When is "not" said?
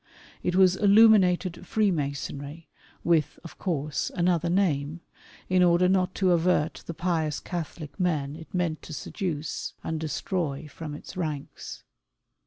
5.87-6.15